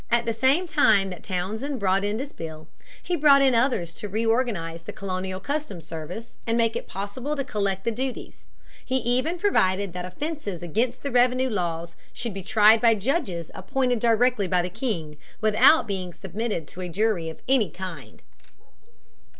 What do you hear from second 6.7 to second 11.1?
it possible to collect the duties. He even provided that offences against